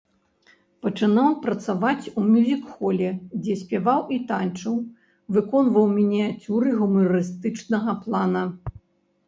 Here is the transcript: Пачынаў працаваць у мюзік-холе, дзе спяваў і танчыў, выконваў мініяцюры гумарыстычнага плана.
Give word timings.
Пачынаў 0.85 1.35
працаваць 1.43 2.05
у 2.21 2.23
мюзік-холе, 2.29 3.09
дзе 3.41 3.53
спяваў 3.61 4.01
і 4.17 4.19
танчыў, 4.33 4.75
выконваў 5.37 5.85
мініяцюры 6.01 6.67
гумарыстычнага 6.83 7.91
плана. 8.05 8.43